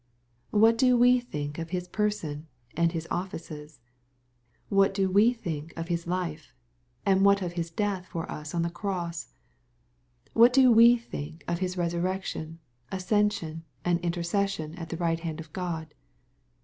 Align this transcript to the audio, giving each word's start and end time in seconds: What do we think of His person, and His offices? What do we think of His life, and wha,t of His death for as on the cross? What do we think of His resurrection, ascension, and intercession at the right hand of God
What 0.49 0.79
do 0.79 0.97
we 0.97 1.19
think 1.19 1.59
of 1.59 1.69
His 1.69 1.87
person, 1.87 2.47
and 2.75 2.91
His 2.91 3.07
offices? 3.11 3.79
What 4.67 4.95
do 4.95 5.11
we 5.11 5.31
think 5.31 5.73
of 5.77 5.89
His 5.89 6.07
life, 6.07 6.55
and 7.05 7.23
wha,t 7.23 7.43
of 7.45 7.53
His 7.53 7.69
death 7.69 8.07
for 8.07 8.25
as 8.27 8.55
on 8.55 8.63
the 8.63 8.71
cross? 8.71 9.35
What 10.33 10.53
do 10.53 10.71
we 10.71 10.97
think 10.97 11.43
of 11.47 11.59
His 11.59 11.77
resurrection, 11.77 12.57
ascension, 12.91 13.63
and 13.85 13.99
intercession 13.99 14.73
at 14.73 14.89
the 14.89 14.97
right 14.97 15.19
hand 15.19 15.39
of 15.39 15.53
God 15.53 15.93